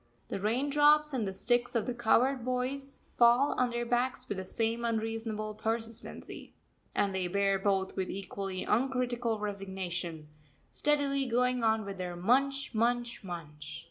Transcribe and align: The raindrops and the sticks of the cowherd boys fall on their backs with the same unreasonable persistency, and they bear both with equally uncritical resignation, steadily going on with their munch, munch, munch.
The 0.29 0.39
raindrops 0.39 1.13
and 1.13 1.27
the 1.27 1.33
sticks 1.35 1.75
of 1.75 1.85
the 1.85 1.93
cowherd 1.93 2.43
boys 2.43 3.01
fall 3.19 3.53
on 3.59 3.69
their 3.69 3.85
backs 3.85 4.27
with 4.27 4.39
the 4.39 4.45
same 4.45 4.83
unreasonable 4.83 5.53
persistency, 5.53 6.55
and 6.95 7.13
they 7.13 7.27
bear 7.27 7.59
both 7.59 7.95
with 7.95 8.09
equally 8.09 8.63
uncritical 8.63 9.37
resignation, 9.37 10.27
steadily 10.71 11.27
going 11.27 11.63
on 11.63 11.85
with 11.85 11.99
their 11.99 12.15
munch, 12.15 12.73
munch, 12.73 13.23
munch. 13.23 13.79